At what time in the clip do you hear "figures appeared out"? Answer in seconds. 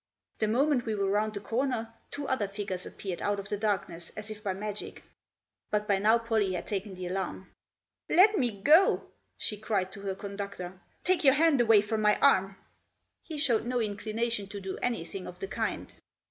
2.47-3.39